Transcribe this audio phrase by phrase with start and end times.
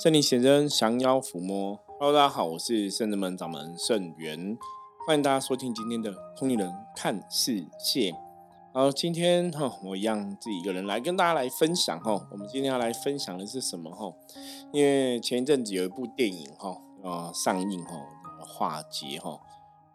[0.00, 1.76] 圣灵显真，降妖伏魔。
[1.98, 4.56] Hello，大家好，我是圣人门掌门圣元，
[5.04, 8.14] 欢迎大家收听今天的通灵人看世界。
[8.72, 12.12] 好，今天哈，我一样自己一个人来跟大家来分享哈。
[12.30, 14.14] 我们今天要来分享的是什么哈？
[14.72, 17.96] 因为前一阵子有一部电影哈，呃，上映哈，
[18.46, 19.40] 化解哈。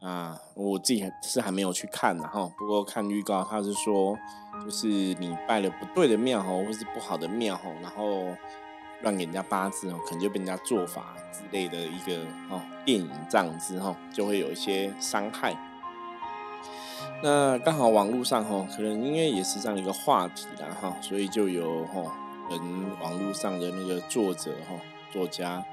[0.02, 2.52] 啊，我自己是还没有去看呢哈。
[2.58, 4.18] 不过看预告，他是说，
[4.66, 8.36] 就是你拜了不对的庙哈，或是不好的庙哈，然后。
[9.04, 15.56] 乱给人家八字哦，可能就被人家做法之类的一个哦电影这样子哈，就会有一些伤害。
[17.22, 22.02] 那刚好网络上哈，可能因为也是这样一个话题啦哈，所以就有哈
[22.50, 22.60] 人
[23.02, 24.76] 网络上的那个作者哈
[25.12, 25.64] 作家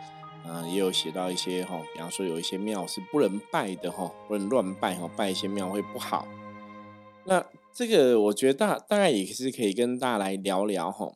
[0.47, 6.27] 啊，也有写到一些哈，比方说有一些庙是不能拜的哈，不能乱拜哈，拜一些庙会不好。
[7.25, 11.13] 那这个我觉得大大概也是可以跟大家来聊聊哈。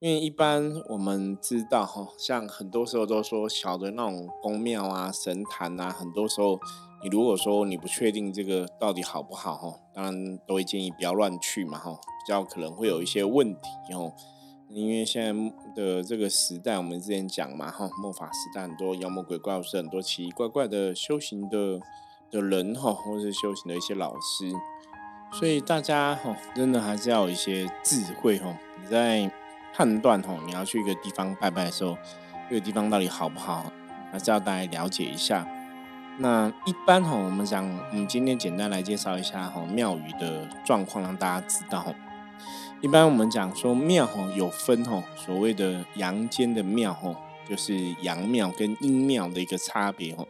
[0.00, 6.58] 因为一般我们知道哈，像很多时候都说小的那种宫庙啊、神坛啊，很多时候
[7.02, 14.14] 你如果说你不确定这个到底好不好哈，当然都会建议不要乱去嘛哈，比较可能会有一些问题哦。
[14.70, 21.78] 因为现在的这个时代，我们之前讲嘛哈，末法时代很多妖魔鬼怪，或是很多奇奇怪怪的修行的
[22.30, 24.50] 的人哈，或是修行的一些老师，
[25.38, 29.30] 所以大家哈，真的还是要有一些智慧哈，你在。
[29.74, 31.96] 判断吼，你要去一个地方拜拜的时候，
[32.48, 33.72] 这个地方到底好不好，
[34.12, 35.46] 还是要大家了解一下。
[36.18, 41.94] 那一般吼，我们讲，我们今天简单来介绍一下吼庙宇的状况，让大家知道。
[42.82, 47.16] 一般我们讲说庙吼有分吼，所谓的阳间的庙吼，
[47.48, 50.26] 就是阳庙跟阴庙的一个差别吼。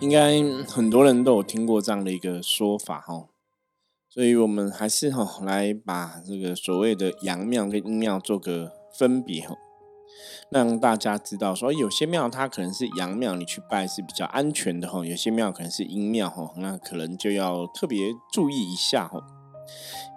[0.00, 3.28] 应该很多人都有听过这样的一个说法吼。
[4.10, 9.54] 所以，我们还是哈来把这个所谓的阳庙跟阴庙做个分别哈，
[10.50, 19.20] 让大家知道说，有些庙它可能是阳庙，你去拜是比较安全的哈；有些庙可能是阴庙哈，那可能就要特别注意一下哈。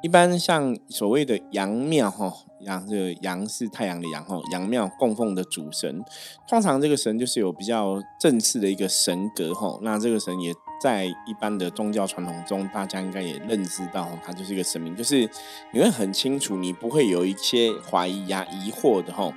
[0.01, 6.01] 一般像所谓的阳庙哈，阳这个阳是太阳的阳哈，阳庙供奉的主神，
[6.47, 10.53] 通常这个神就是有比较正式的一个神格哈，那这个神也。
[10.81, 15.29] 在一般的宗教传统中，大家应该也认知到，它就是一个神明，就是
[15.71, 19.31] 你会很清楚，你不会有一些怀疑呀、疑惑的哈。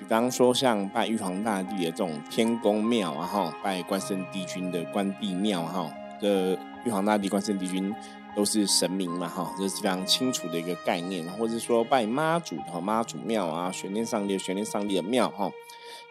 [0.00, 5.88] 比方说，像拜玉皇大帝的这种天宫庙啊，哈，拜关圣帝君的关帝庙哈，
[6.20, 7.94] 的玉皇大帝、关圣帝君
[8.34, 11.24] 都是神明嘛，哈，这是非常清楚的一个概念。
[11.34, 15.52] 或者说拜妈祖的妈祖庙啊，玄天上帝、玄天上帝的庙哈，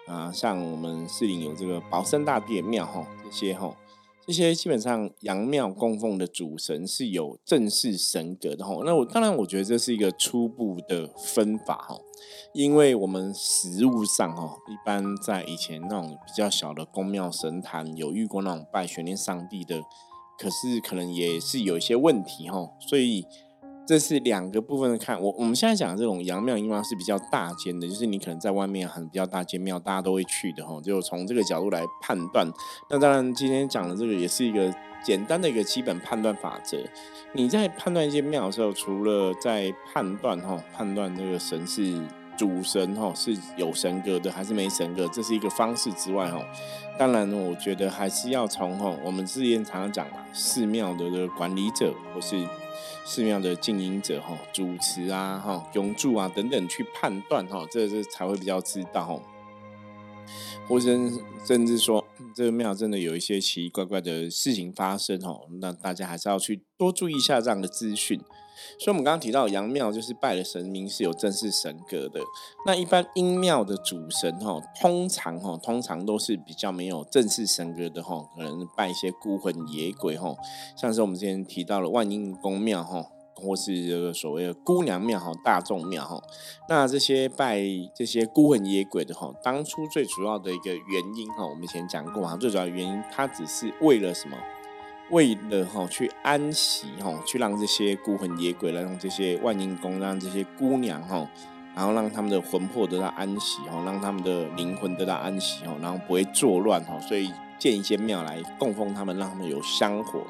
[0.08, 3.74] 啊，像我们士林有这个保生大帝的庙哈，这些哈。
[4.30, 12.00] 这些基本上阳庙供奉的主神是有正式神格的哈，那我当然我觉得这是一个初步的分法哈，
[12.54, 19.82] 因为我们实物上哈，一般在以前那种比较小的宫庙神坛有遇过那种拜玄念上帝的，
[20.38, 23.26] 可是可能也是有一些问题哈，所以。
[23.90, 32.48] 这是两个部分的看，我我们现在讲的这种阳庙阴庙是比较大间的，就是你可能在外面很比较大间庙，大家都会去的哈，就从这个角度来判断。
[32.88, 34.72] 那当然，今天讲的这个也是一个
[35.04, 36.78] 简单的一个基本判断法则。
[37.34, 42.00] 你在判断一间庙的时候，除了在判断哈，判断这个神是
[42.38, 46.40] 主神哈，是有神格的还是没神格，这是一个方式之外哈，
[47.00, 52.46] 当然我觉得还是要从哈，我们之前常常讲嘛，寺庙的这个管理者或是。
[53.06, 59.22] 寺庙的经营者哈，主持啊哈，永住啊等等去判断哈，这这才会比较知道，
[60.68, 60.86] 或者
[61.46, 68.20] 甚至说这个庙真的有一些奇奇怪怪的事情发生哦，那大家还是要去多注意一下这样的资讯。
[68.80, 72.20] 所以，我们刚刚提到阳庙就是拜的神明是有正式神格的。
[72.66, 80.36] 那一般阴庙的主神哈，通常哈，通常都是比较没有正式神格的哈，可能拜一些孤魂野鬼哈，
[80.78, 83.06] 像是我们之前提到了万应公庙哈，
[83.36, 86.22] 或是这个所谓的姑娘庙哈、大众庙哈。
[86.68, 87.62] 那这些拜
[87.96, 94.38] 这些孤魂野鬼的哈，当初最主要的一个原因哈，我们以前讲过哈，最主要原因它只是为了什么？
[95.12, 101.28] 为了哈去安息哈，去让这些孤魂野鬼来让这些万应宫，让这些姑娘哈，
[101.76, 110.22] 然后让他们的魂魄得到安息哈，让他们的灵魂得到安息哈，然后不会作乱哈，所以建一些庙来供奉他们，让他们有香火。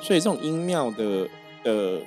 [0.00, 1.28] 所以这种阴庙的
[1.64, 2.00] 的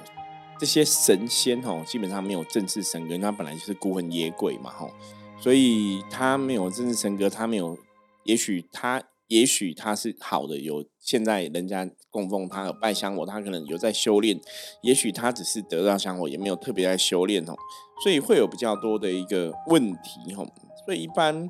[0.58, 4.90] 这些神仙哈，基本上没有正式神格，他本来就是孤魂野鬼嘛哈，
[5.38, 7.78] 所以他没有正式神格，他没有，
[8.24, 9.04] 也许他。
[9.28, 14.40] 也许他是好的，有现在人家供奉他有拜香火，他可能有在修炼。
[14.82, 17.56] 也许他只是得到香火，也没有特别在修炼哦，
[18.04, 20.48] 所以会有比较多的一个问题哦。
[20.86, 21.50] 所以一般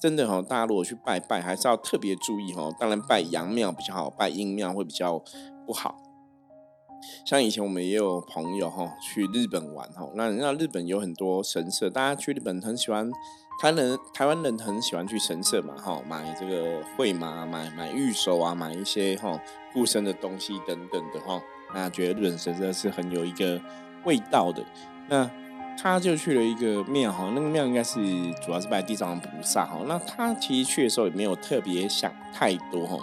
[0.00, 2.72] 真的哦，大家如果去拜拜，还是要特别注意哦。
[2.78, 5.22] 当然拜阳庙比较好，拜阴庙会比较
[5.66, 5.96] 不好。
[7.24, 13.10] 像以前我们也有朋友哈去日本玩哈，那那日本有很多神社，大家去日本很喜欢，
[13.58, 19.40] 台人台湾人很喜欢去神社嘛哈，买这个会嘛，买买玉手啊，买一些哈
[19.72, 21.40] 护身的东西等等的哈，
[21.74, 23.60] 那觉得日本神社是很有一个
[24.04, 24.62] 味道的。
[25.08, 25.30] 那
[25.78, 27.98] 他就去了一个庙哈，那个庙应该是
[28.44, 32.98] 主要是拜地藏菩萨哈，那他其实去的时候也没有特别想太多哈。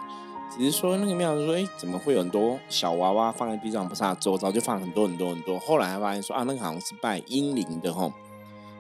[0.56, 5.58] 只是说那个庙说，哎，怎么会有很多小娃娃放在地藏菩萨，周遭就放很多很多很多。
[5.58, 8.12] 后来发现说，啊，那个好像是拜阴灵的哈。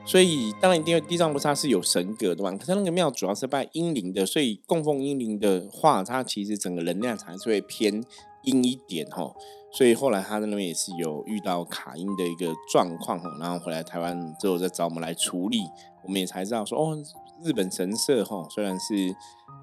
[0.05, 2.51] 所以当然，因为地藏菩萨是有神格的嘛。
[2.57, 8.03] 可是那个庙主要是拜阴灵的，所以供奉阴灵的话，它其实整个能量才是会偏
[8.43, 9.33] 阴一点哈。
[9.71, 13.29] 所以后来他在那边也是有遇到卡音的一个状况哈。
[13.39, 15.61] 然后回来台湾之后再找我们来处理，
[16.03, 16.97] 我们也才知道说，哦，
[17.43, 19.15] 日本神社哈，虽然是。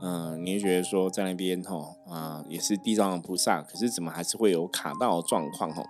[0.02, 1.76] 嗯，你觉得说在那边哈
[2.08, 5.82] 啊也是地藏菩萨，可是怎么还是会有卡到状况哈？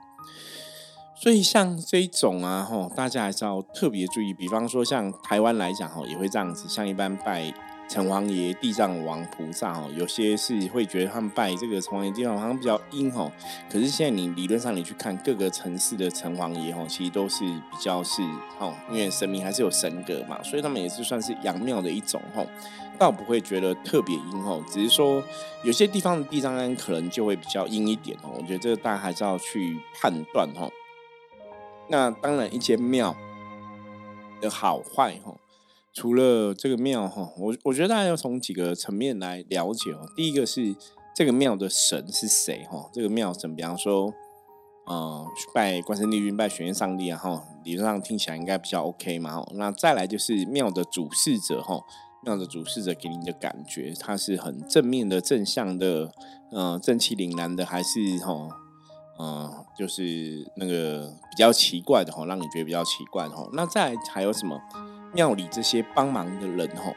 [1.20, 4.32] 所以像这种啊吼，大家还是要特别注意。
[4.32, 7.52] 比方说像台湾来讲吼，也会这样子，像一般拜。
[7.90, 13.28] 城隍爷、地藏王菩萨哦，有些是会觉得他们拜这个城隍爷、地藏王好像比较阴哦。
[13.69, 18.23] 可是现在你理论上你去看各个城市的城隍爷哦，其实都是比较是
[18.61, 22.46] 哦，因为神明还是有神格嘛，所以他们也是算是阳庙的一种哦，
[22.96, 24.62] 倒不会觉得特别阴哦。
[24.70, 25.20] 只是说
[25.64, 28.31] 有些地方的地藏庵可能就会比较阴一点哦。
[28.38, 30.70] 我觉得这个大家还是要去判断哦。
[31.90, 33.14] 那当然，一间庙
[34.40, 35.34] 的好坏哈。
[35.92, 40.08] 除了这个庙哈，我我觉得大家要从几个层面来了解哦。
[40.14, 40.75] 第一个是
[41.16, 42.88] 这个庙的神是谁哈？
[42.92, 44.14] 这个庙神，比方说，
[44.87, 49.44] 呃，拜关圣帝君、拜玄天上帝啊哈，理论上听起来应该比较 OK 嘛。
[49.54, 51.82] 那再来就是庙的主事者哈，
[52.25, 56.12] 庙的主事者给你的感觉，他是很正面的、正向的，
[56.52, 58.48] 呃，正气凛然的，还是哈，
[59.19, 63.49] 嗯，就是那个比较奇怪的哈，让你觉得比较奇怪的哈。
[63.53, 64.61] 那再还有什么？
[65.12, 66.93] 庙里这些帮忙的人哈，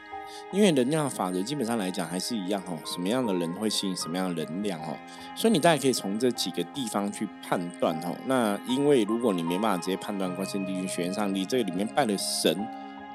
[0.52, 4.96] 因为能量法则基本上来讲还是一样吼，什么样的人会吸引什么样的能量吼，
[5.34, 8.16] 所以你大概可以从这几个地方去判断吼。
[8.26, 12.64] 那因为如果你没办法直接判断关圣帝君、玄上帝这个里面拜的神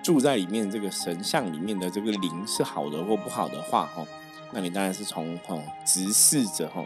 [0.04, 4.06] 住在里面这个神像里面的这个灵是好的或不好的话吼，
[4.52, 6.86] 那你当然是从吼直视着吼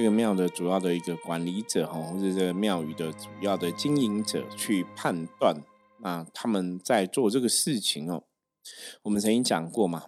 [0.00, 5.62] 这个庙的主要的一个管理者哈，或者这个庙宇的主要的经营者去判断。
[5.98, 8.22] 那他们在做这个事情哦，
[9.02, 10.04] 我们曾经讲过嘛，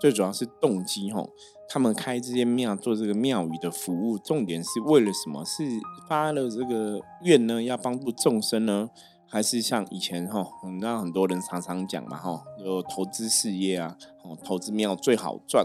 [0.00, 1.30] 最主要是动机哦。
[1.68, 5.44] 他们开这些庙做这个庙宇的服务，重点是为了什么？
[5.44, 5.62] 是
[6.08, 8.90] 发了这个愿呢，要帮助众生呢，
[9.28, 10.44] 还是像以前哈，
[10.80, 13.96] 那很多人常常讲嘛哈，有投资事业啊，
[14.42, 15.64] 投资庙最好赚。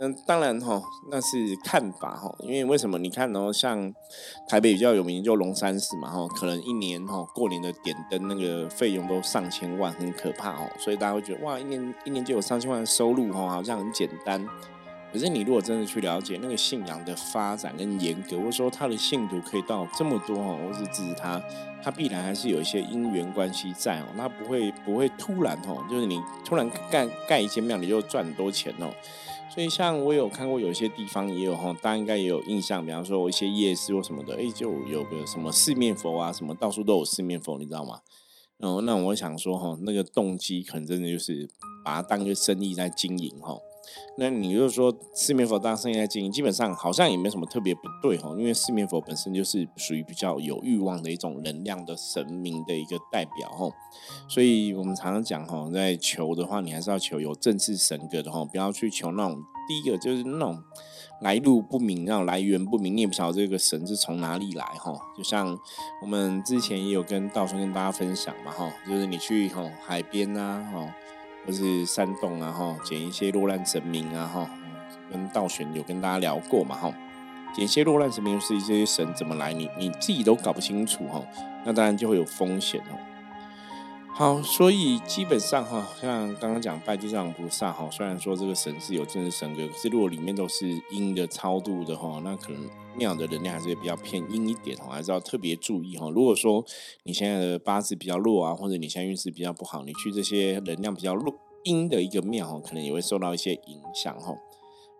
[0.00, 0.80] 嗯当然哈，
[1.10, 2.98] 那是看法哈，因为为什么？
[2.98, 3.92] 你看哦，像
[4.48, 10.70] 台北比较有名就龙山寺嘛哈，可能一年哈过年的点灯那个费用都上千万，很可怕哦。
[10.78, 14.46] 所以大家会觉得哇，一年一年就有上千万的收入哈，好像很简单。
[15.12, 21.42] 可是你如果真的去了解那个信仰的发展跟严格，或者说他的信徒可以到这么多哦，或是支持他，
[21.82, 28.92] 他必然还是有一些因缘关系在哦，那不会不会突然哦，就是你突然盖盖一间庙你就赚很多钱哦。
[29.50, 32.84] 所以，像我有看过，有些地方也有哈，大家应该也有印象。
[32.84, 38.00] 比方说我，一些夜市或什么的，哎，就有个什么四面佛啊，什么到处都有四面佛，你知道吗？
[38.58, 41.48] 然后，那我想说哈，那个动机可能真的就是
[41.82, 43.58] 把它当个生意在经营哈。
[44.16, 53.70] 那你就说四面佛当生意在经营，基本上好像也没什么特别不对哈，因为四面佛本身就是属于比较有欲望的一种能量的神明的一个代表哈，
[54.28, 60.60] 所以我们常常讲哈，在求的话，你还是要求有正式神格的哈，不要去求那种第一个就是那种
[61.20, 64.92] 来路不明、那种来源不明，你也不晓得这个神是从哪里来哈。
[65.16, 65.56] 就像
[66.02, 70.88] 我们之前也有跟道生跟大家分享嘛哈，就是你去吼海边啊吼。
[71.48, 74.50] 或是山洞啊，哈，捡一些落难神明啊，哈，
[75.10, 76.92] 跟道玄有跟大家聊过嘛，哈，
[77.54, 81.24] 捡一些落难神明就是一些神怎么来，你你自己都搞不清楚，哈，
[81.64, 83.00] 那当然就会有风险哦。
[84.18, 92.68] 好，所以基本上哈，像刚刚讲拜地藏菩萨，哈，虽然说这个神是有正式神格，可是如果里面都是阴的超度的话，那可能。
[92.96, 96.10] 庙的能量还是比较偏阴一点哦，还是要特别注意哈。
[96.10, 96.64] 如果说
[97.04, 101.32] 你现在的八字比较弱啊，或者你现在运势比较不好，你去这些能量比较弱
[101.62, 104.34] 阴的一个庙，可能也会受到一些影响哈。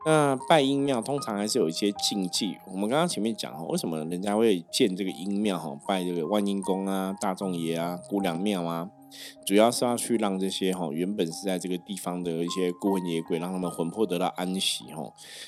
[0.06, 2.56] 那拜阴庙通常还是有一些禁忌。
[2.68, 5.76] 我们刚刚前面讲哈，为什么人家会建这个阴庙哈？
[5.88, 8.88] 拜这个万阴宫啊、大众爷啊、姑娘庙啊，
[9.46, 15.02] 主要是要去让这些哈原本是在这个地方的一些孤魂野鬼，让他们魂魄得到安息哈。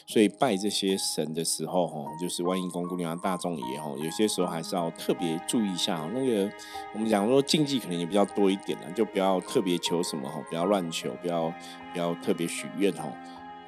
[0.06, 6.08] 所以拜这些神的时候哈，就是万一公姑娘、大众也哈，有些时候还是要特别注意一下。
[6.14, 6.50] 那个
[6.94, 11.52] 我们讲说禁忌可能也比较多一点了，就不要特别求什么哈，不要乱求，不要
[11.92, 13.12] 不要特别许愿哈。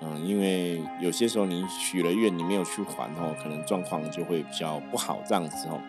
[0.00, 5.80] 嗯，因为有些时候你许了愿，你没有去还哦，可能状况就会比较不好这样子哦。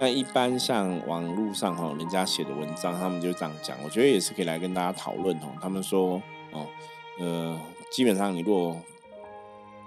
[0.00, 5.48] 那一般像网络上哈，人家写的文章，他们就这样讲，我觉得也是可以来跟大家讨论哦。
[5.60, 6.20] 他们说
[6.52, 6.66] 哦，
[7.18, 7.58] 呃，
[7.92, 8.76] 基本上你如果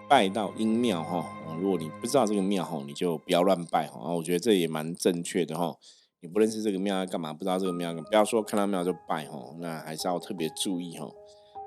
[0.09, 1.25] 拜到阴庙哈，
[1.59, 4.13] 如果你不知道这个庙哈，你就不要乱拜哈。
[4.13, 5.75] 我觉得这也蛮正确的哈。
[6.21, 7.33] 你不认识这个庙要干嘛？
[7.33, 11.07] 不知道这个庙，不要说看到庙就拜哈，那还是要特别注意哈。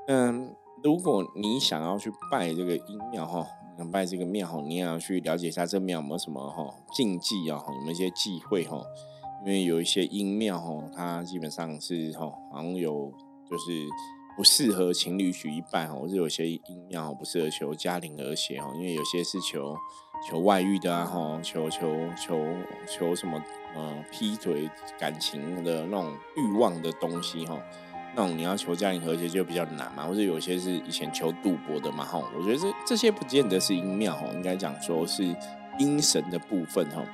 [0.09, 0.54] 嗯。
[0.82, 3.47] 如果你想要去拜这个阴庙哈，
[3.88, 8.82] 拜这个庙哈，你也要去了解一下这庙有没有什么哈禁忌啊，有没有一些忌讳哈？
[9.44, 13.12] 因为有一些阴庙哈，它基本上是哈，好像有
[13.49, 13.87] 就是
[14.37, 19.76] 不适合情侣去一拜哈，或者有些阴庙不适合求家庭和谐哈，因为有些是求
[20.28, 22.37] 求外遇的啊哈，求求求
[22.87, 23.42] 求什么
[23.75, 24.68] 呃劈腿
[24.99, 27.58] 感情的那种欲望的东西哈。
[28.14, 35.25] 那种你要求家庭和谐就比较难嘛，或者有些是以前求赌博的嘛，哈，我觉得这这些不见得是阴庙，哈，应该讲说是
[35.79, 37.05] 阴神的部分，哈，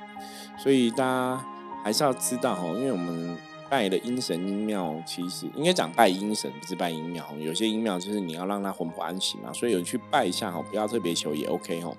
[0.57, 1.45] 所以大家
[1.83, 3.37] 还是要知道，哈，因为我们
[3.69, 11.93] 拜的阴神阴庙，其实应该讲拜阴神，不是拜阴庙，有些阴庙就是你要让他魂魄安息嘛，所以有去拜一下，哈，不要特别求也 OK，哈，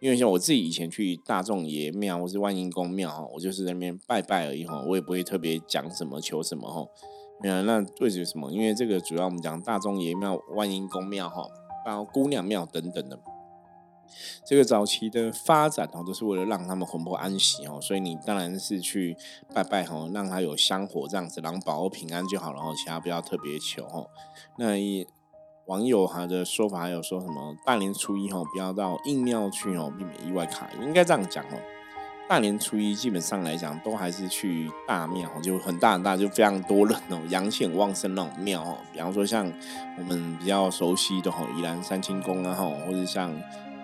[0.00, 6.88] 因为像我自己以前去大众爷庙或是万应公庙，哈，我就是在那边拜拜而已，吼，我也不会特别讲什么求什么吼，
[7.42, 7.48] 哈。
[7.48, 8.50] 啊，那为什么？
[8.50, 11.46] 因为这个主要我们讲大众爷庙、万应公庙哈，
[11.84, 13.18] 然后姑娘庙等等的，
[14.46, 19.16] 这个早期的发展哦，都是为了让他们魂魄安息哦，所以你当然是去
[19.54, 24.08] 拜拜哦，让他有香火这样子，然后保佑平安就好了哈，其他不要特别求哦。
[24.56, 24.74] 那
[25.66, 31.58] 网友他的说法还有说什么大年初一哦，不要到硬庙去哦，避免意外卡，应该这样讲哦。
[32.28, 38.76] 大年初一基本上来讲，都还是去大庙，就很大很大，就非常多人哦，阳气很旺盛那种庙哦。
[38.92, 39.50] 比方说像
[39.96, 43.34] 我们比较熟悉的吼，宜兰三清宫啊哈，或者像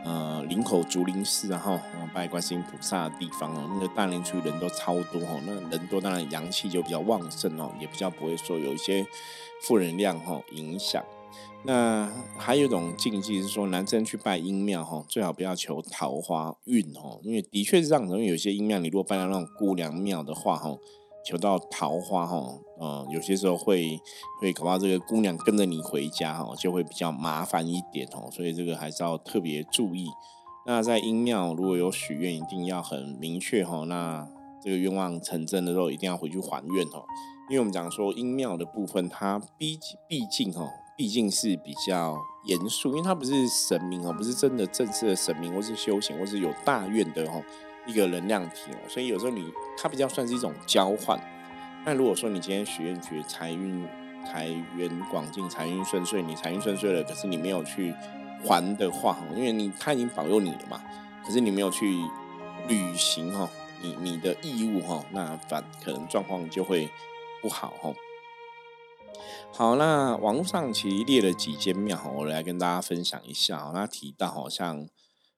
[0.04, 1.80] 呃林口竹林寺啊哈，
[2.12, 9.06] 拜观世音菩萨的地方哦，那个大年初一人都超多哈，那人多当然阳气就比较旺盛哦，也比较不会说有一些
[9.62, 11.02] 负能量哈影响。
[11.66, 20.76] 那还有一种禁忌是说，男生去拜阴庙哈，最好不要求桃花运哦，因为的确是这样因为有些阴庙，你如果拜到那种姑娘庙的话哈，
[21.24, 23.98] 求到桃花哈，呃，有些时候会
[24.42, 30.06] 会恐怕这个姑娘跟着你回家哈，就会比较麻烦一点哦，所以这个还是要特别注意。
[30.66, 34.28] 那在阴庙如果有许愿，一定要很明确哈，那
[34.62, 37.04] 这个愿望成真的时候，一定要回去还愿哦，
[37.48, 40.68] 因为我们讲说阴庙的部分，它毕毕竟哈。
[40.96, 47.42] 毕竟是比较严肃，因为他不是神明哦，不是真的正式的神明，或是修行，或是有大愿的哦
[47.86, 51.18] 一个能量体哦，所以有时候你它比较算是一种交换。
[51.84, 53.86] 那如果说你今天许愿觉财运
[54.24, 57.92] 财源广进，财运顺遂，你财运顺遂了，可是你没有去
[58.44, 60.80] 还的话因为你他已经保佑你了嘛，
[61.26, 61.98] 可是你没有去
[62.68, 63.50] 履行哈，
[63.82, 66.88] 你你的义务哈，那反可能状况就会
[67.42, 67.92] 不好哈。
[69.56, 73.70] 好，那网络上其实列了几间庙，我来跟大家分享一下。
[73.72, 74.84] 那提到好像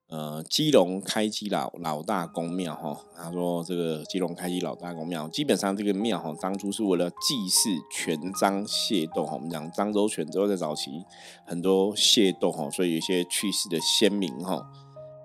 [0.08, 9.34] 呃基隆开基老老大公庙哈，他说这个基隆开基老大公庙，基本上这个庙哈，当初是为了祭祀全章械斗哈。
[9.34, 11.04] 我们讲漳州泉州在早期
[11.44, 14.66] 很多械斗哈，所以有一些去世的先民哈，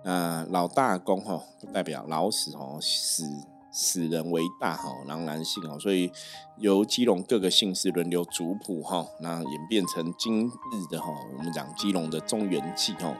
[0.04, 3.24] 那老大公哈代表老死哦死。
[3.72, 6.12] 死人为大哈，然后男性哦，所以
[6.58, 10.52] 由基隆各个姓氏轮流族谱哈，那演变成今日
[10.90, 13.16] 的哈，我们讲基隆的中原祭哈。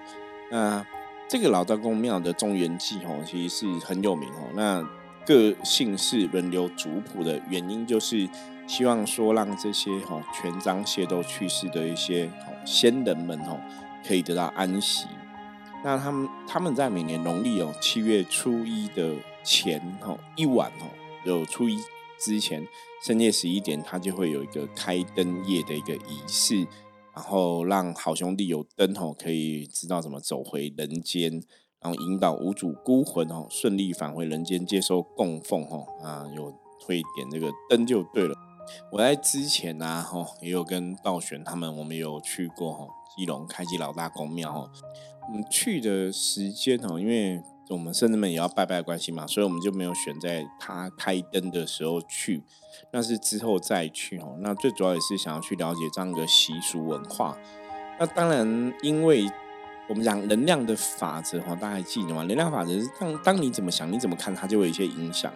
[0.52, 0.86] 那
[1.30, 4.50] 这个老大公庙的中原祭哈，其实是很有名哦。
[4.54, 4.86] 那
[5.26, 8.28] 各姓氏轮流族谱的原因，就是
[8.68, 12.30] 希望说让这些哈全章械都去世的一些
[12.66, 13.58] 先人们哈，
[14.06, 15.08] 可以得到安息。
[15.82, 19.16] 那他们他们在每年农历哦七月初一的。
[19.44, 20.90] 前哈一晚哦，
[21.26, 21.78] 有初一
[22.20, 22.66] 之前
[23.04, 26.68] 深夜十一点，他就会有一个开灯夜的一个仪式，
[27.16, 31.32] 然后让好兄弟有灯吼，可以知道怎么走回人间，
[31.80, 36.54] 然后引导无主孤魂哦顺利返回人间接受供奉吼啊，有
[36.86, 38.36] 会点这个灯就对了。
[38.92, 44.70] 我在之前呢吼也有跟道玄他们，我们有去过吼基隆开基老大公庙吼，
[45.28, 47.42] 我们去的时间哦，因为。
[47.72, 52.44] 我们甚至们也要拜拜关系嘛，所以我们就没有选在他开灯的时候去，
[52.92, 54.36] 那是之后再去哦。
[54.40, 57.38] 那最主要也是想要去了解这样一个习俗文化。
[57.98, 59.26] 那当然，因为
[59.88, 62.24] 我们讲能量的法则哈，大家还记得吗？
[62.24, 65.32] 能量法则是当当你怎么想，你怎么看，它就会有一些影响。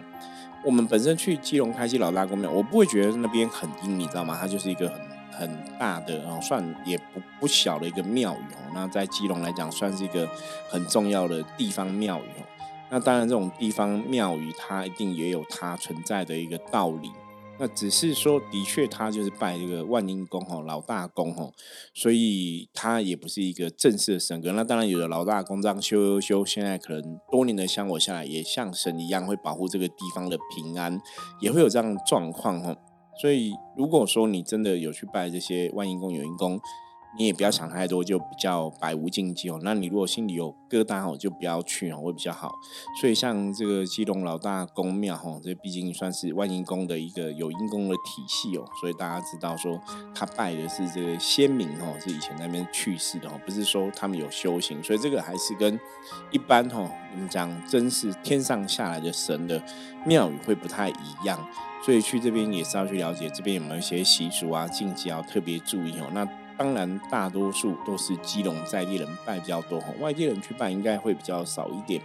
[0.64, 4.36] 我们本身去基隆开基老大公庙，我不会觉得那边很阴，你知道吗？
[4.38, 5.15] 它就是一个很。
[5.36, 8.70] 很大的哦，算也不不小的一个庙宇哦。
[8.74, 10.28] 那在基隆来讲，算是一个
[10.68, 12.44] 很重要的地方庙宇哦。
[12.90, 17.10] 那当然，这种地方庙宇它一定也有它存在的一个道理。
[17.58, 21.54] 那只是说，的确，它就是拜这个万应公吼，老大公吼，
[21.94, 24.52] 所以它也不是一个正式的神格。
[24.52, 31.00] 那当然，有的老大公这样修修修，现在可能多年的香火下来，也像神一样，会保护这个地方的平安，
[31.40, 32.76] 也会有这样状况吼。
[33.18, 36.60] 所以，如果说你真的有去拜这些万应宫、有应宫，
[37.18, 39.58] 你也不要想太多，就比较百无禁忌哦。
[39.62, 42.52] 那你如果心里有疙瘩哦，就不要去哦，会比较好。
[43.00, 49.80] 所以，像这个基隆老大公庙哈，这毕竟算是万应公的一个有应公的体系哦，所以大家知道说
[50.14, 54.82] 他拜的是这个先民哦，是以前那边去世的哦，不是说他们有修行。
[54.82, 55.78] 所以这个还是跟
[56.30, 59.62] 一般哈，我们讲真是天上下来的神的
[60.04, 61.38] 庙宇会不太一样。
[61.84, 66.10] 所以去这边也是要去了解这边有没有一些习俗啊、禁忌要特别注意哦。
[66.12, 66.26] 那
[66.58, 72.00] 当然，大多数都是基隆在地人拜比较多哈，外地人去拜应该会比较少一点。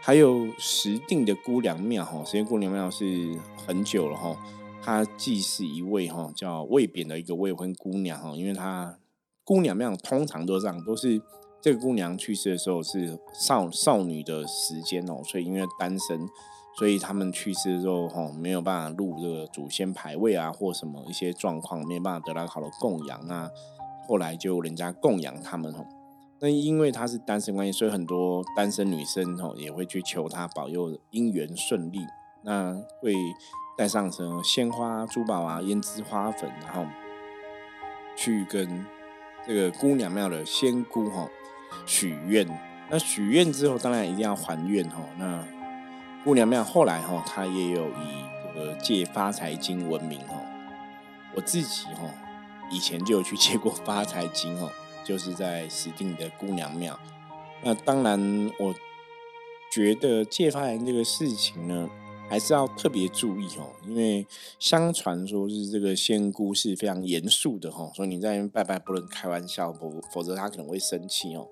[0.00, 4.36] 还有石定的姑娘庙哈，石定姑娘庙是很久了哈，
[4.82, 8.98] 它既是一位哈叫未贬的一个未婚姑娘哈，因为她
[9.44, 11.20] 姑娘庙通常都这样，都是
[11.60, 16.28] 这个姑娘去世的时候是少少女的时间哦，所以因为单身。
[16.76, 23.48] 所以他们去世的时候，哈，没有办法入这个祖先牌位啊，或什么一些状况，没有办法得到好的供养啊。
[24.06, 25.84] 后来就人家供养他们，哈。
[26.40, 32.00] 那因为他是单身关系，所以很多单身女生，吼，也会去求他保佑姻缘顺利。
[32.42, 33.14] 那会
[33.78, 36.84] 带上什么鲜花、珠宝啊、胭脂花粉，然后
[38.14, 38.84] 去跟
[39.46, 41.28] 这个姑娘庙的仙姑，哈，
[41.86, 42.46] 许愿。
[42.90, 45.00] 那许愿之后，当然一定要还愿，哈。
[45.16, 45.42] 那
[46.22, 50.36] 姑娘庙后来哈，她也有以这个借发财经闻名哈。
[51.34, 52.02] 我自己哈，
[52.70, 54.70] 以前就有去借过发财金哦，
[55.04, 56.98] 就是在石定的姑娘庙。
[57.62, 58.74] 那当然，我
[59.70, 61.88] 觉得借发财这个事情呢，
[62.28, 64.26] 还是要特别注意哦，因为
[64.58, 71.46] 相传说是这个仙姑是非常严肃的哈，所以你在拜拜不能开玩笑，否否则她可能会生气哦。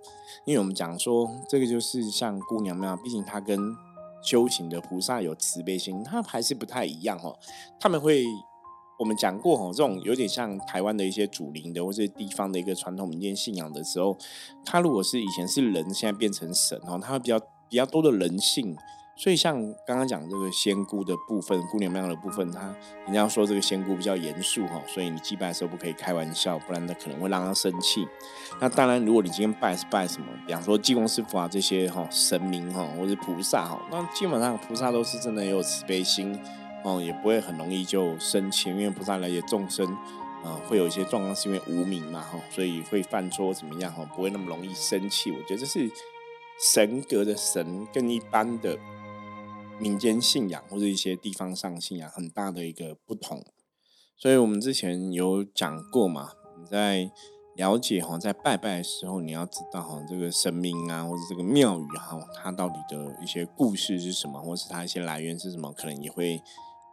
[0.44, 3.76] 因为我们讲说，这个就是像姑娘庙，毕竟她跟
[4.22, 7.36] 修行的菩萨有慈悲心，他还是不太一样哦。
[7.80, 8.24] 他们会，
[9.02, 14.16] 我们讲过哦，这种有点像台湾的一些祖灵的，或是地方的一个传统民间信仰的时候，
[14.64, 17.36] 他如果是以前是人，现在变成神哦，他会比较
[17.68, 18.76] 比较多的人性。
[19.14, 28.06] 所以像刚刚讲这个仙姑的部分，姑娘庙的部分，他人家说这个仙姑比较严肃哈，所以你祭拜的时候不可以开玩笑，不然呢可能会让他生气。
[28.60, 36.32] 那当然，如果你今天拜是拜什么，比方说济公师傅啊这些哈神明哈，或者菩萨哈，那基本上菩萨都是真的有慈悲心
[36.84, 39.86] 哦，也不会很容易就生气，因为菩萨来也众生
[40.44, 45.30] 啊会有一些状况是因为无名嘛哈，所以会犯错怎么样哈，不会那么容易生气。
[45.30, 45.90] 我觉得这是
[46.60, 48.78] 神格的神跟一般的。
[49.80, 53.44] 民间信仰或者一些地方上信仰很大的一个不同，
[54.16, 57.10] 所以我们之前有讲过嘛，你在
[57.56, 66.40] 了解哈，在拜拜的时候，你要知道哈，这个神明啊，或者这个庙宇哈，它到底的一些故事是什么，或是它一些来源是什么，可能也会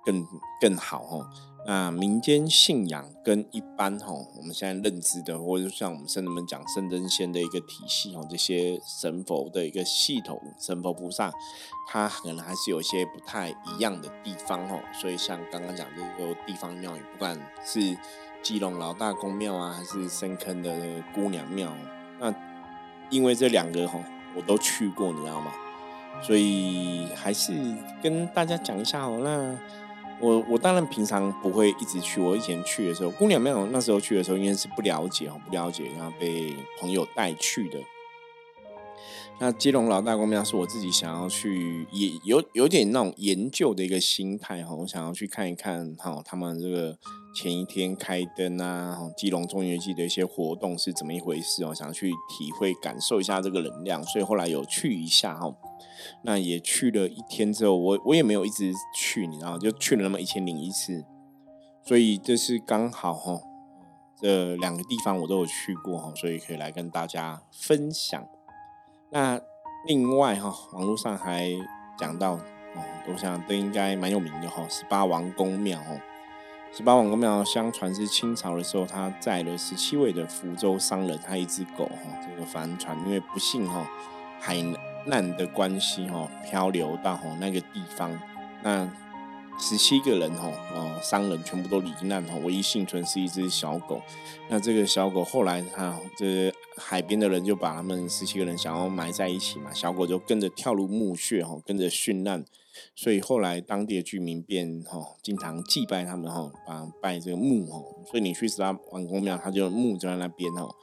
[0.10, 0.28] 更
[0.60, 1.30] 更好哦。
[1.68, 11.32] 那民间信仰跟一般哈，我们现在认知的，或者像我们圣人们讲圣真仙的一个体系哈，这些神佛的一个系统，神佛菩萨，
[11.88, 14.80] 它可能还是有一些不太一样的地方哦。
[15.00, 17.96] 所以像刚刚讲这个地方庙宇，不管是
[18.42, 21.72] 基隆老大公庙啊，还是深坑的那个姑娘庙，
[22.20, 22.34] 那
[23.12, 24.00] 因为这两个哈，
[24.36, 25.52] 我都去过，你知道吗？
[26.24, 27.54] 所以还是
[28.02, 29.60] 跟大家讲一下哦，那。
[30.20, 32.20] 我我当然平常不会一直去。
[32.20, 37.80] 我以前去的时候，姑娘庙那时候去的时候，应该是不了解哦，不了解，然后被朋友带去的。
[39.42, 46.98] 那基隆老大公庙是我自己想要去，也有有点那种研究的一个心态哈，我想要去看一看哈，他们这个
[47.34, 55.56] 前一天开灯啊，基隆中元祭的一些活动是怎么一回事哦，想要去体会感受一下这个能量，所以后来有去一下哈。
[56.24, 61.06] 那也去了一天之后，我我也没有一直去，你知道，就去了那么一千零一次，
[61.86, 63.40] 所以这是刚好哈，
[64.22, 68.28] 这两个地方我都有去过哈，所以可以来跟大家分享。
[69.12, 69.40] 那
[69.88, 71.50] 另外哈，网络上还
[71.98, 76.00] 讲到哦，我想都应该蛮有名的哈，十八王公庙哦。
[76.72, 83.84] 十八王公庙相传是清朝的时候，他载了十七位的福州商人，他一只狗哈，这个帆船因为不幸哈
[84.40, 84.56] 海
[85.06, 88.12] 难的关系哈，漂流到哈那个地方，
[88.62, 88.88] 那
[89.60, 94.02] 十七个人哦呃商人全部都罹难，唯一幸存是一只小狗。
[94.50, 102.44] 那这个小狗后来他这海边的人就把他们十七个人想要埋在一起嘛，小狗就跟着跳入墓穴哈，跟着殉难。
[102.96, 107.84] 所以后来当地的居民便哈经常祭拜他们哈，把拜这个墓哈。
[108.10, 110.74] 所以你去十八王公庙，它就墓就在那边哦。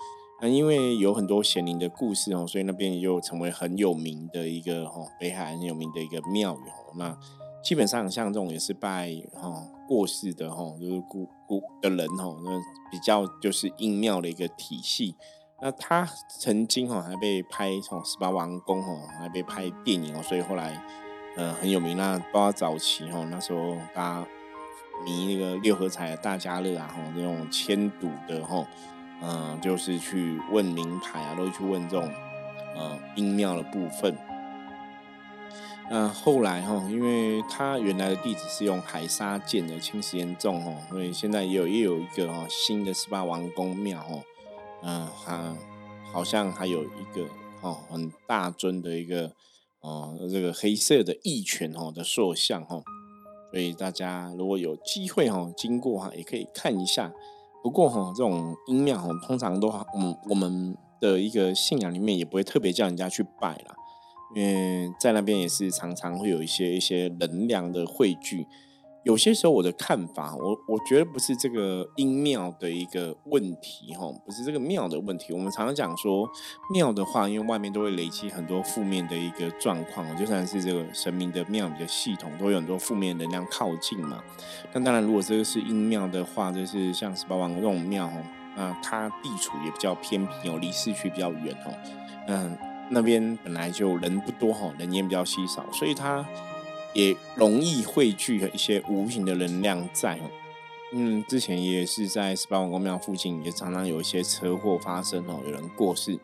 [0.42, 6.98] 那因为有很多显灵的故事哦，所以那边又成为很有名的一个哈北海很有名的一个庙宇。
[6.98, 7.18] 那
[7.66, 12.60] 基本上像这种也是拜哈过世的哈，就是故故的人哈，那
[12.92, 15.16] 比较就是阴庙的一个体系。
[15.60, 20.80] 那他曾经哈还被拍从十八王宫哈还被拍电影哦，所以后来。
[21.38, 24.26] 呃，很有名那包括早期哈，那时候大家
[25.04, 28.66] 迷那个六合彩的大家乐啊，哈，那种签赌的哈，
[29.20, 32.10] 嗯，就是去问名牌啊，都去问这种
[32.74, 34.16] 呃阴庙的部分。
[35.90, 44.22] 那后来哈，因为他原来的地址是用海沙建的，侵蚀严重哦，所以现在也有也有一个哈新的十八王公庙哦，
[44.82, 45.56] 嗯，还
[46.12, 47.26] 好像还有一个
[47.62, 49.32] 哦很大尊的一个。
[49.80, 52.82] 哦，这个黑色的义犬哦的塑像哈，
[53.52, 57.12] 所以大家如果有机会哈经过哈，也可以看一下。
[57.62, 63.75] 不过哈，这种阴庙哦，通常都嗯我们的一个信仰里面也不会特别叫人家去拜啦，
[64.36, 68.46] 因为在那边也是常常会有一些一些能量的汇聚。
[69.02, 75.32] 有些时候我的看法，我我觉得不是这个阴庙的一个问题哈，不是这个庙的问题。
[75.32, 76.28] 我们常常讲说
[76.74, 84.20] 庙的话，因为外面都会累积很多负面的一个状况，就算是这个神明的庙宇的系统，都有很多负面能量靠近嘛。
[84.74, 88.20] 那当然，如果这个是阴庙的话，就是像十八王这种庙哈，
[88.56, 91.72] 那它地处也比较偏僻哦，离市区比较远哦，
[92.26, 92.58] 嗯，
[92.90, 96.26] 那边本来就人不多哈，人烟比较稀少，所以它。
[96.94, 100.18] 也容易汇聚一些无形的能量在，
[100.94, 106.18] 嗯，之前也是在十八王公庙附近，也常常有一些车祸发生哦，有人过世，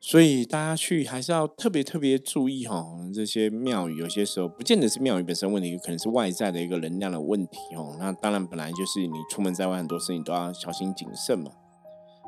[0.00, 7.94] 所以大家去还是要特别特别注意哈，这些庙宇有些时候不见得是庙宇本身问题，有可能是外在的一个能量的问题哦。
[7.98, 11.50] 那当然本来就是你出门在外很多事情都要小心谨慎嘛。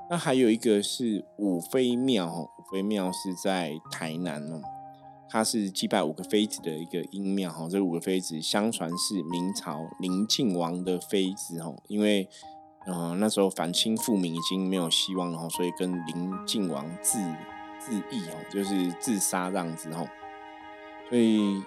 [0.08, 4.60] 那还有一个是五妃庙哦，五妃庙是在台南哦。
[5.28, 12.28] 它是祭拜五个妃子的一个阴庙哈，这五个妃子相传是明朝宁靖王的妃子哈，因为
[12.86, 17.18] 嗯那时候反清复明已经没有希望了，所以跟宁靖王自
[17.80, 20.06] 自缢哦，就是自杀这样子哈，
[21.08, 21.60] 所以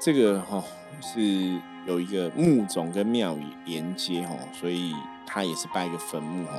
[0.00, 0.64] 这个哈
[1.02, 4.94] 是有一个墓种跟庙宇连接哈，所以
[5.26, 6.58] 它也是拜一个坟墓哈。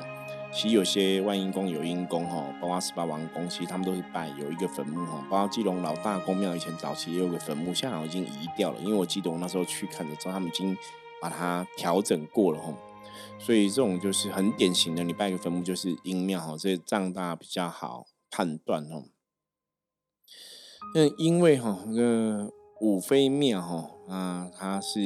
[0.58, 5.24] 其实有些万阴宫有阴宫哈，包括十八王宫，其实他们都是拜有一个坟墓哈。
[5.30, 8.80] 包括基隆老大公庙以前早期也有个坟墓，现在好像已经移掉了。
[8.80, 10.76] 因为我记得我那时候去看的时候，他们已经
[11.22, 12.74] 把它调整过了哈。
[13.38, 19.04] 所以这种就是很典型的，你拜个坟墓就是阴庙哈，这这样大家比较好判断哦。
[20.96, 25.00] 那因为哈，那个五妃庙哈啊，她是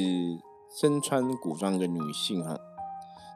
[0.80, 2.58] 身穿古装的女性哈。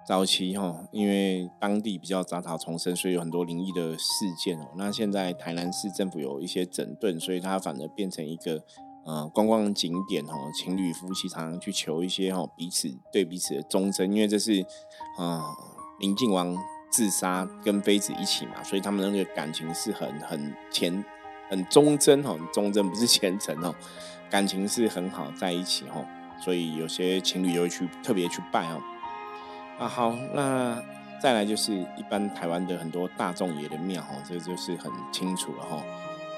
[0.06, 4.68] 早期哈，因为当地比较杂草丛生，所以有很多灵异的事件哦。
[4.76, 8.62] 那现在台南市政府有一些整顿，所以它反而变成一个
[9.04, 10.32] 呃观光景点哦。
[10.56, 14.64] 情侣夫妻常常去求一些哦彼此对彼此的忠贞，因为这是
[15.18, 15.42] 啊
[15.98, 16.56] 林靖王
[16.88, 21.04] 自杀跟妃子一起嘛，所以他们那个感情是很很虔
[21.50, 23.74] 很忠贞哦，忠贞不是虔诚哦，
[24.30, 26.06] 感情是很好在一起哦，
[26.40, 28.80] 所以有些情侣就会去特别去拜哦。
[29.78, 30.82] 啊，好，那
[31.20, 35.82] 再来就是一般台湾的很多大众爷的庙哈，这就是很清楚了哈。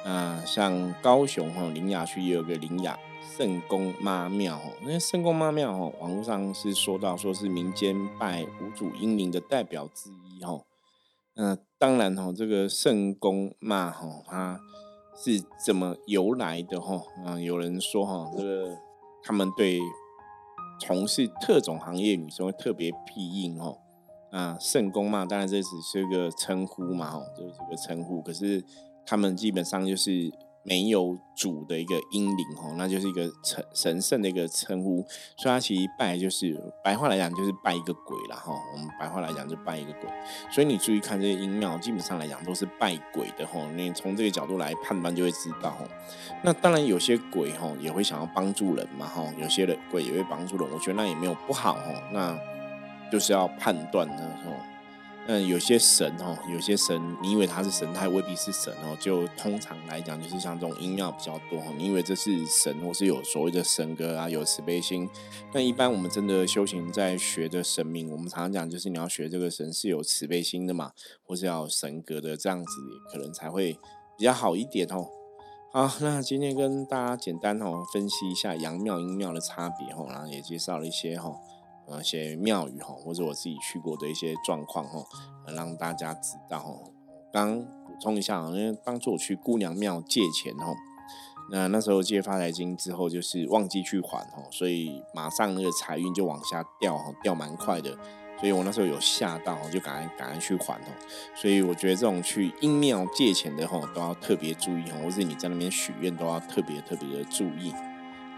[0.04, 2.98] 那像高雄哈林雅区也有个林雅
[3.36, 10.60] 圣公妈庙哈，那圣公妈庙哈，网络上是说到说是民间拜五祖英灵的代表之一哈。
[11.34, 14.60] 那当然哈，这个圣公妈哈，它
[15.16, 17.00] 是怎么由来的哈？
[17.24, 18.76] 啊，有人说哈，这个
[19.22, 19.78] 他们对。
[20.80, 23.78] 从事特种行业女生会特别避应哦，
[24.30, 28.22] 啊，圣公嘛，当然这只是个称呼嘛，哦，就是这个称呼。
[28.22, 28.64] 可是
[29.04, 35.02] 他们基本上就是没有主的一个阴灵哦，那就是一个神神圣的一个称呼，
[35.36, 38.52] 所以它其实拜就是白话来讲就是拜一个鬼了哈。
[38.72, 40.10] 我们白话来讲就拜一个鬼，
[40.50, 43.60] 所以你注意看这些阴庙，基本上来讲都是拜鬼的哈。
[43.74, 45.78] 你从这个角度来判断就会知道哈。
[46.42, 52.02] 那当然有些鬼哈也会想要帮助人嘛哈，有些的鬼也会帮助人，我觉得那也没有不好哈。
[52.12, 52.38] 那
[53.10, 54.50] 就是要判断呢哈。
[55.30, 58.96] 嗯，有些神哦，有些神，你以为他是神，他未必是神哦。
[58.98, 65.06] 就通常来讲，就是像这种阴庙比较多哦你以为这是神，或是有所谓的神格啊，有慈悲心。
[65.52, 70.92] 那一般我们真的修行在学的神明，我们常常讲，就是你要学这个神是有慈悲心的嘛，
[71.26, 72.70] 或是要神格的，这样子
[73.12, 73.74] 可能才会
[74.16, 75.08] 比较好一点哦。
[75.70, 81.18] 好， 那今天跟大家简单哦分析一下阳庙阴庙的差别哦，然后也介绍了一些
[81.88, 81.96] 哈。
[81.96, 85.04] 那些庙宇哈，或者我自己去过的一些状况哈，
[85.54, 86.74] 让大家知道哈。
[87.32, 90.74] 刚补充一下因为当初我去姑娘庙借钱哈，
[91.50, 97.96] 那那时候借发财金之后，就是忘记去还哈，所以马上那个财运就往下掉哈，掉蛮快的。
[98.38, 100.94] 所以我那时候有吓到，就赶快赶快去还哦。
[101.34, 107.74] 所以我觉得这种去阴庙借钱的哈，都要特别注意哈，或者你在那边许愿都要特别特别的注意。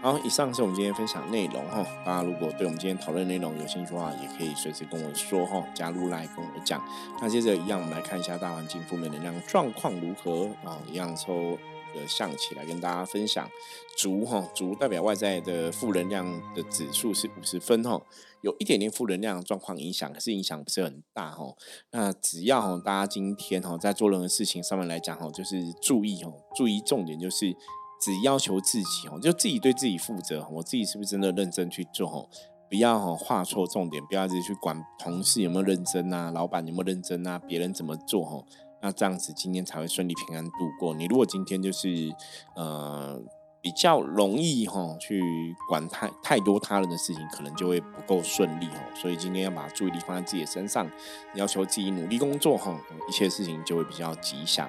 [0.01, 1.85] 好，以上是我们今天分享内容哈。
[2.03, 6.83] 大家如果对我们今天讨论内容有兴趣的话，也可以随时跟我说哈，加入来跟我讲。
[7.21, 10.81] 那接着一样，我们来看一下大环境负面能量状况如何啊？
[10.89, 11.55] 一样抽
[11.93, 13.47] 个象棋来跟大家分享。
[13.95, 18.01] 足哈，足代表外在的负能量的指数是五十分哈，
[18.41, 21.53] 有一点点负能量状况影响，可是影响不是很大哈。
[21.91, 27.55] 那只要哈，大家今天哈在做任何事情上面来讲哈，就是注意哈，注意重点就是。
[28.01, 30.47] 只要求自己哦，就自己对自己负责。
[30.51, 32.09] 我自己是不是真的认真去做？
[32.09, 32.27] 哦，
[32.67, 38.25] 不要哈画错重点，不要自己去管同事有没有认真啊，老板有没有认真啊，别人怎么做？
[38.25, 38.43] 哈，
[38.81, 40.95] 那这样子今天才会顺利平安度过。
[40.95, 42.11] 你如果今天就是
[42.55, 43.21] 呃
[43.61, 48.81] 比较容易哈去管太太多他人的事情，可能就会不够顺利哦。
[48.95, 50.89] 所以今天要把注意力放在自己的身上，
[51.35, 52.75] 要求自己努力工作哈，
[53.07, 54.67] 一切事情就会比较吉祥。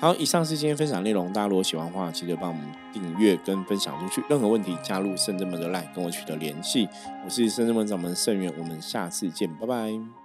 [0.00, 1.30] 好，以上是今天分享内容。
[1.30, 4.24] 大家如果喜欢的话，记得帮我们订阅跟分享出去。
[4.30, 6.88] 任何问题，加入圣真门的 line 跟我取得联系。
[7.22, 10.19] 我是圣真门掌门盛元，我们下次见，拜拜。